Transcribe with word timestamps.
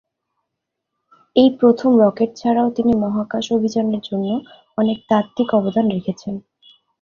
এই 1.35 1.49
প্রথম 1.59 1.91
রকেট 2.03 2.31
ছাড়াও 2.35 2.69
তিনি 2.71 2.91
মহাকাশ 3.03 3.45
অভিযানের 3.51 4.01
জন্য 4.01 4.29
অনেক 4.77 4.97
তাত্ত্বিক 5.09 5.49
অবদান 5.59 5.85
রেখেছেন। 5.95 6.35